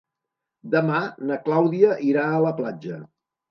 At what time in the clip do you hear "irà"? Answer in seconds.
2.09-2.27